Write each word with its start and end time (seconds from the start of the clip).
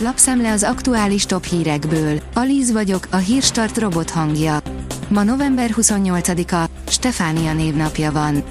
Lapszemle 0.00 0.52
az 0.52 0.62
aktuális 0.62 1.26
top 1.26 1.44
hírekből. 1.44 2.20
Alíz 2.34 2.72
vagyok, 2.72 3.06
a 3.10 3.16
hírstart 3.16 3.78
robot 3.78 4.10
hangja. 4.10 4.58
Ma 5.08 5.22
november 5.22 5.70
28-a, 5.76 6.70
Stefánia 6.88 7.54
névnapja 7.54 8.12
van. 8.12 8.42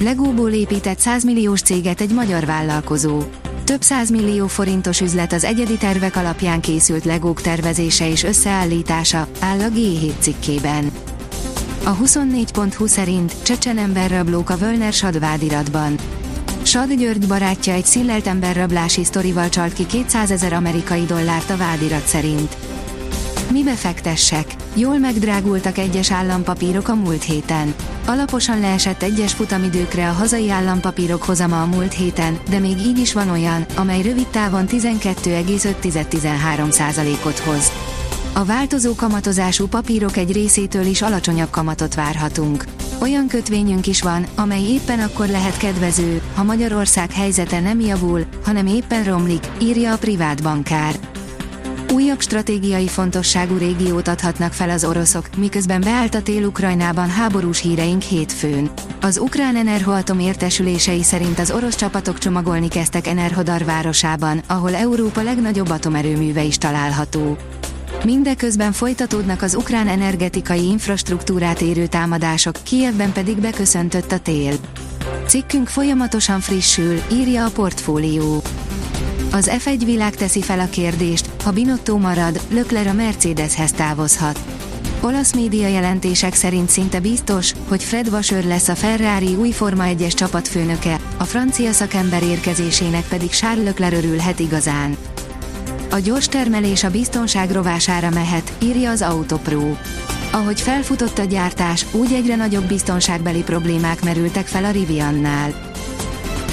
Legóból 0.00 0.50
épített 0.50 0.98
100 0.98 1.24
milliós 1.24 1.62
céget 1.62 2.00
egy 2.00 2.12
magyar 2.14 2.44
vállalkozó. 2.44 3.22
Több 3.64 3.82
millió 4.10 4.46
forintos 4.46 5.00
üzlet 5.00 5.32
az 5.32 5.44
egyedi 5.44 5.76
tervek 5.76 6.16
alapján 6.16 6.60
készült 6.60 7.04
legók 7.04 7.40
tervezése 7.40 8.08
és 8.08 8.22
összeállítása, 8.22 9.28
áll 9.40 9.60
a 9.60 9.68
G7 9.68 10.12
cikkében. 10.18 10.90
A 11.84 11.96
24.20 11.96 12.86
szerint 12.86 13.34
csecsen 13.42 13.78
emberrablók 13.78 14.50
a 14.50 14.56
Völner 14.56 14.92
sadvádiratban. 14.92 15.94
Sad 16.62 16.92
György 16.92 17.26
barátja 17.26 17.72
egy 17.72 17.84
szillelt 17.84 18.26
emberrablási 18.26 19.04
sztorival 19.04 19.48
csalt 19.48 19.72
ki 19.72 19.86
200 19.86 20.30
ezer 20.30 20.52
amerikai 20.52 21.04
dollárt 21.04 21.50
a 21.50 21.56
vádirat 21.56 22.06
szerint. 22.06 22.56
Mibe 23.52 23.74
fektessek? 23.74 24.54
Jól 24.74 24.98
megdrágultak 24.98 25.78
egyes 25.78 26.12
állampapírok 26.12 26.88
a 26.88 26.94
múlt 26.94 27.22
héten. 27.22 27.74
Alaposan 28.06 28.60
leesett 28.60 29.02
egyes 29.02 29.32
futamidőkre 29.32 30.08
a 30.08 30.12
hazai 30.12 30.50
állampapírok 30.50 31.22
hozama 31.22 31.62
a 31.62 31.66
múlt 31.66 31.92
héten, 31.92 32.38
de 32.50 32.58
még 32.58 32.78
így 32.78 32.98
is 32.98 33.12
van 33.12 33.30
olyan, 33.30 33.66
amely 33.76 34.02
rövid 34.02 34.26
távon 34.26 34.66
12,5-13%-ot 34.68 37.38
hoz. 37.38 37.72
A 38.32 38.44
változó 38.44 38.94
kamatozású 38.94 39.66
papírok 39.66 40.16
egy 40.16 40.32
részétől 40.32 40.84
is 40.84 41.02
alacsonyabb 41.02 41.50
kamatot 41.50 41.94
várhatunk. 41.94 42.64
Olyan 43.00 43.26
kötvényünk 43.28 43.86
is 43.86 44.02
van, 44.02 44.26
amely 44.36 44.62
éppen 44.62 45.00
akkor 45.00 45.26
lehet 45.26 45.56
kedvező, 45.56 46.22
ha 46.34 46.42
Magyarország 46.42 47.12
helyzete 47.12 47.60
nem 47.60 47.80
javul, 47.80 48.24
hanem 48.44 48.66
éppen 48.66 49.04
romlik, 49.04 49.46
írja 49.60 49.92
a 49.92 49.98
privát 49.98 50.42
bankár. 50.42 50.94
Újabb 51.92 52.20
stratégiai 52.20 52.88
fontosságú 52.88 53.56
régiót 53.56 54.08
adhatnak 54.08 54.52
fel 54.52 54.70
az 54.70 54.84
oroszok, 54.84 55.28
miközben 55.36 55.80
beállt 55.80 56.14
a 56.14 56.22
tél 56.22 56.44
Ukrajnában 56.44 57.08
háborús 57.08 57.60
híreink 57.60 58.02
hétfőn. 58.02 58.70
Az 59.00 59.18
ukrán 59.18 59.56
Enerhoatom 59.56 60.18
értesülései 60.18 61.02
szerint 61.02 61.38
az 61.38 61.50
orosz 61.50 61.76
csapatok 61.76 62.18
csomagolni 62.18 62.68
kezdtek 62.68 63.06
Enerhodar 63.06 63.64
városában, 63.64 64.42
ahol 64.46 64.74
Európa 64.74 65.22
legnagyobb 65.22 65.70
atomerőműve 65.70 66.42
is 66.42 66.58
található. 66.58 67.36
Mindeközben 68.04 68.72
folytatódnak 68.72 69.42
az 69.42 69.54
ukrán 69.54 69.88
energetikai 69.88 70.64
infrastruktúrát 70.64 71.60
érő 71.60 71.86
támadások, 71.86 72.56
Kievben 72.62 73.12
pedig 73.12 73.40
beköszöntött 73.40 74.12
a 74.12 74.18
tél. 74.18 74.52
Cikkünk 75.26 75.68
folyamatosan 75.68 76.40
frissül, 76.40 77.00
írja 77.12 77.44
a 77.44 77.50
portfólió. 77.50 78.42
Az 79.32 79.50
F1 79.64 79.82
világ 79.84 80.14
teszi 80.14 80.42
fel 80.42 80.60
a 80.60 80.68
kérdést, 80.68 81.30
ha 81.44 81.50
Binotto 81.50 81.98
marad, 81.98 82.40
Lökler 82.50 82.86
a 82.86 82.92
Mercedeshez 82.92 83.72
távozhat. 83.72 84.38
Olasz 85.02 85.34
média 85.34 85.68
jelentések 85.68 86.34
szerint 86.34 86.68
szinte 86.68 87.00
biztos, 87.00 87.52
hogy 87.68 87.84
Fred 87.84 88.10
Vasör 88.10 88.44
lesz 88.44 88.68
a 88.68 88.74
Ferrari 88.74 89.34
új 89.34 89.50
Forma 89.50 89.84
1-es 89.86 90.14
csapatfőnöke, 90.14 91.00
a 91.16 91.24
francia 91.24 91.72
szakember 91.72 92.22
érkezésének 92.22 93.04
pedig 93.08 93.30
Charles 93.30 93.64
Leclerc 93.64 93.96
örülhet 93.96 94.38
igazán. 94.38 94.96
A 95.92 95.98
gyors 95.98 96.28
termelés 96.28 96.84
a 96.84 96.90
biztonság 96.90 97.50
rovására 97.50 98.10
mehet, 98.10 98.52
írja 98.62 98.90
az 98.90 99.02
Autopro. 99.02 99.74
Ahogy 100.32 100.60
felfutott 100.60 101.18
a 101.18 101.24
gyártás, 101.24 101.86
úgy 101.92 102.12
egyre 102.12 102.36
nagyobb 102.36 102.64
biztonságbeli 102.64 103.42
problémák 103.42 104.04
merültek 104.04 104.46
fel 104.46 104.64
a 104.64 104.70
Riviannál. 104.70 105.52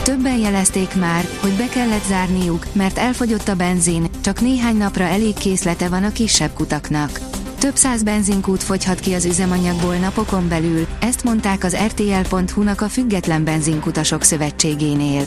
Többen 0.03 0.37
jelezték 0.37 0.95
már, 0.95 1.27
hogy 1.41 1.51
be 1.51 1.67
kellett 1.69 2.05
zárniuk, 2.05 2.65
mert 2.73 2.97
elfogyott 2.97 3.47
a 3.47 3.55
benzin, 3.55 4.07
csak 4.21 4.41
néhány 4.41 4.77
napra 4.77 5.03
elég 5.03 5.33
készlete 5.33 5.89
van 5.89 6.03
a 6.03 6.11
kisebb 6.11 6.53
kutaknak. 6.53 7.19
Több 7.57 7.75
száz 7.75 8.03
benzinkút 8.03 8.63
fogyhat 8.63 8.99
ki 8.99 9.13
az 9.13 9.25
üzemanyagból 9.25 9.95
napokon 9.95 10.47
belül, 10.47 10.87
ezt 10.99 11.23
mondták 11.23 11.63
az 11.63 11.77
RTL.hu-nak 11.85 12.81
a 12.81 12.89
Független 12.89 13.43
Benzinkutasok 13.43 14.23
Szövetségénél. 14.23 15.23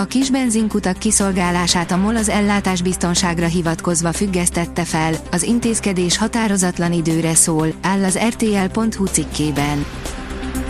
A 0.00 0.04
kis 0.04 0.30
benzinkutak 0.30 0.98
kiszolgálását 0.98 1.90
a 1.90 1.96
MOL 1.96 2.16
az 2.16 2.28
ellátásbiztonságra 2.28 3.46
hivatkozva 3.46 4.12
függesztette 4.12 4.84
fel, 4.84 5.14
az 5.30 5.42
intézkedés 5.42 6.16
határozatlan 6.16 6.92
időre 6.92 7.34
szól, 7.34 7.72
áll 7.82 8.04
az 8.04 8.18
RTL.hu 8.28 9.06
cikkében. 9.06 9.84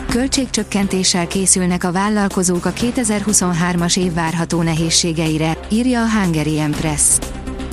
Költségcsökkentéssel 0.08 1.26
készülnek 1.26 1.84
a 1.84 1.92
vállalkozók 1.92 2.64
a 2.64 2.72
2023-as 2.72 3.98
év 3.98 4.14
várható 4.14 4.62
nehézségeire, 4.62 5.58
írja 5.68 6.02
a 6.02 6.10
Hungary 6.10 6.60
Press. 6.70 7.18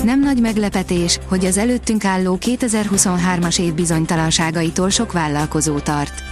Nem 0.03 0.19
nagy 0.19 0.41
meglepetés, 0.41 1.19
hogy 1.27 1.45
az 1.45 1.57
előttünk 1.57 2.05
álló 2.05 2.37
2023-as 2.41 3.59
év 3.59 3.73
bizonytalanságaitól 3.73 4.89
sok 4.89 5.11
vállalkozó 5.11 5.79
tart. 5.79 6.23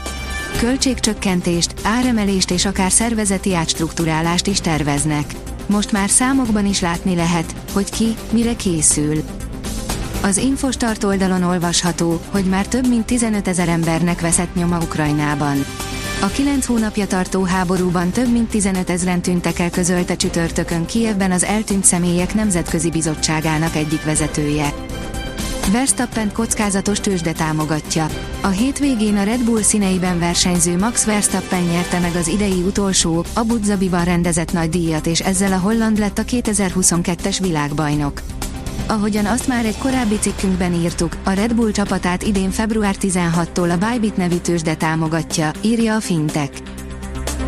Költségcsökkentést, 0.57 1.73
áremelést 1.83 2.51
és 2.51 2.65
akár 2.65 2.91
szervezeti 2.91 3.55
átstruktúrálást 3.55 4.47
is 4.47 4.61
terveznek. 4.61 5.33
Most 5.65 5.91
már 5.91 6.09
számokban 6.09 6.65
is 6.65 6.81
látni 6.81 7.15
lehet, 7.15 7.55
hogy 7.73 7.89
ki, 7.89 8.15
mire 8.31 8.55
készül. 8.55 9.23
Az 10.21 10.37
Infostart 10.37 11.03
oldalon 11.03 11.43
olvasható, 11.43 12.21
hogy 12.29 12.45
már 12.45 12.67
több 12.67 12.87
mint 12.87 13.05
15 13.05 13.47
ezer 13.47 13.67
embernek 13.67 14.21
veszett 14.21 14.55
nyoma 14.55 14.77
Ukrajnában. 14.77 15.65
A 16.21 16.27
9 16.27 16.65
hónapja 16.65 17.07
tartó 17.07 17.43
háborúban 17.43 18.09
több 18.09 18.31
mint 18.31 18.49
15 18.49 18.89
ezeren 18.89 19.21
tűntek 19.21 19.59
el 19.59 19.69
közölte 19.69 20.15
csütörtökön 20.15 20.85
Kievben 20.85 21.31
az 21.31 21.43
eltűnt 21.43 21.83
személyek 21.83 22.33
nemzetközi 22.33 22.89
bizottságának 22.89 23.75
egyik 23.75 24.03
vezetője. 24.03 24.73
Verstappen 25.71 26.31
kockázatos 26.33 26.99
tőzsde 26.99 27.31
támogatja. 27.31 28.07
A 28.41 28.47
hétvégén 28.47 29.17
a 29.17 29.23
Red 29.23 29.43
Bull 29.43 29.61
színeiben 29.61 30.19
versenyző 30.19 30.77
Max 30.77 31.05
Verstappen 31.05 31.63
nyerte 31.63 31.99
meg 31.99 32.15
az 32.15 32.27
idei 32.27 32.61
utolsó, 32.61 33.25
Abu 33.33 33.59
Dhabiban 33.59 34.03
rendezett 34.03 34.53
nagy 34.53 34.69
díjat 34.69 35.07
és 35.07 35.19
ezzel 35.19 35.51
a 35.51 35.57
holland 35.57 35.99
lett 35.99 36.17
a 36.17 36.23
2022-es 36.23 37.37
világbajnok. 37.41 38.21
Ahogyan 38.87 39.25
azt 39.25 39.47
már 39.47 39.65
egy 39.65 39.77
korábbi 39.77 40.17
cikkünkben 40.19 40.73
írtuk, 40.73 41.17
a 41.23 41.31
Red 41.31 41.53
Bull 41.53 41.71
csapatát 41.71 42.23
idén 42.23 42.51
február 42.51 42.95
16-tól 43.01 43.79
a 43.79 43.85
Bybit 43.85 44.17
nevű 44.17 44.37
tőzsde 44.37 44.75
támogatja, 44.75 45.51
írja 45.61 45.95
a 45.95 45.99
Fintech. 45.99 46.61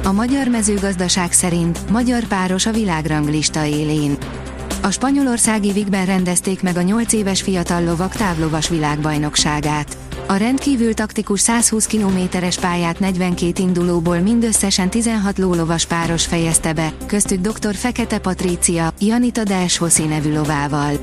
A 0.04 0.12
magyar 0.12 0.48
mezőgazdaság 0.48 1.32
szerint 1.32 1.90
magyar 1.90 2.24
páros 2.24 2.66
a 2.66 2.72
világranglista 2.72 3.66
élén. 3.66 4.18
A 4.88 4.92
spanyolországi 4.92 5.72
Vigben 5.72 6.06
rendezték 6.06 6.62
meg 6.62 6.78
a 6.78 6.82
8 6.82 7.14
éves 7.14 7.42
fiatal 7.42 7.84
lovak 7.84 8.16
távlovas 8.16 8.70
világbajnokságát. 8.70 9.98
A 10.28 10.36
rendkívül 10.36 10.94
taktikus 10.94 11.40
120 11.40 11.86
kilométeres 11.86 12.58
pályát 12.58 13.00
42 13.00 13.64
indulóból 13.64 14.20
mindösszesen 14.20 14.90
16 14.90 15.38
lólovas 15.38 15.86
páros 15.86 16.26
fejezte 16.26 16.74
be, 16.74 16.94
köztük 17.06 17.40
dr. 17.40 17.76
Fekete 17.76 18.20
Patrícia, 18.20 18.94
Janita 19.00 19.44
Delshoszi 19.44 20.04
nevű 20.04 20.34
lovával. 20.34 20.94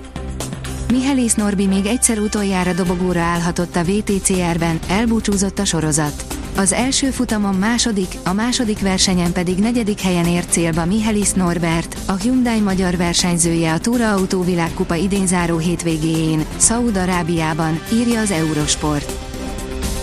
Mihelis 0.91 1.35
Norbi 1.35 1.67
még 1.67 1.87
egyszer 1.87 2.19
utoljára 2.19 2.73
dobogóra 2.73 3.21
állhatott 3.21 3.77
a 3.77 3.85
VTCR-ben, 3.85 4.79
elbúcsúzott 4.89 5.59
a 5.59 5.65
sorozat. 5.65 6.44
Az 6.57 6.73
első 6.73 7.11
futamon 7.11 7.55
második, 7.55 8.19
a 8.25 8.33
második 8.33 8.81
versenyen 8.81 9.33
pedig 9.33 9.59
negyedik 9.59 10.01
helyen 10.01 10.27
ért 10.27 10.51
célba 10.51 10.85
Mihelis 10.85 11.33
Norbert, 11.33 11.97
a 12.07 12.13
Hyundai 12.13 12.61
magyar 12.61 12.97
versenyzője 12.97 13.73
a 13.73 13.79
Tura 13.79 14.13
Autó 14.13 14.43
világkupa 14.43 14.95
idén 14.95 15.27
záró 15.27 15.59
hétvégéjén, 15.59 16.45
Szaúd-Arábiában, 16.57 17.81
írja 17.93 18.21
az 18.21 18.31
Eurosport. 18.31 19.13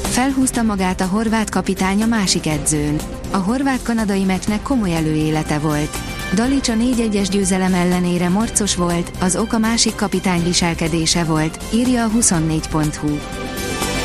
Felhúzta 0.04 0.62
magát 0.62 1.02
a 1.02 1.06
horvát 1.06 1.50
kapitány 1.50 2.04
a 2.04 2.06
másik 2.06 2.48
edzőn. 2.48 2.96
A 3.32 3.38
horvát-kanadai 3.38 4.24
meccsnek 4.24 4.62
komoly 4.62 4.96
előélete 4.96 5.60
volt. 5.60 5.98
Dalic 6.34 6.68
a 6.68 6.74
4-1-es 6.74 7.28
győzelem 7.32 7.74
ellenére 7.74 8.30
morcos 8.30 8.76
volt, 8.76 9.12
az 9.20 9.36
oka 9.36 9.58
másik 9.58 9.96
kapitány 9.96 10.44
viselkedése 10.44 11.24
volt, 11.24 11.64
írja 11.74 12.04
a 12.04 12.10
24.hu. 12.10 13.18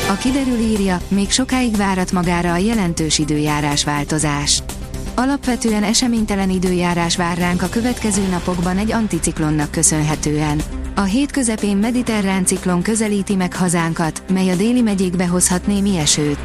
A 0.09 0.15
kiderül 0.15 0.57
írja, 0.57 0.99
még 1.07 1.31
sokáig 1.31 1.75
várat 1.75 2.11
magára 2.11 2.51
a 2.51 2.57
jelentős 2.57 3.19
időjárás 3.19 3.83
változás. 3.83 4.63
Alapvetően 5.15 5.83
eseménytelen 5.83 6.49
időjárás 6.49 7.15
vár 7.15 7.37
ránk 7.37 7.61
a 7.61 7.69
következő 7.69 8.27
napokban 8.27 8.77
egy 8.77 8.91
anticiklonnak 8.91 9.71
köszönhetően. 9.71 10.61
A 10.95 11.01
hét 11.01 11.31
közepén 11.31 11.77
mediterrán 11.77 12.45
ciklon 12.45 12.81
közelíti 12.81 13.35
meg 13.35 13.55
hazánkat, 13.55 14.23
mely 14.29 14.49
a 14.49 14.55
déli 14.55 14.81
megyékbe 14.81 15.27
hozhat 15.27 15.67
némi 15.67 15.97
esőt. 15.97 16.39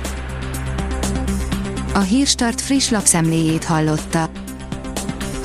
A 1.94 2.00
Hírstart 2.00 2.60
friss 2.60 2.90
lapszemléjét 2.90 3.64
hallotta. 3.64 4.30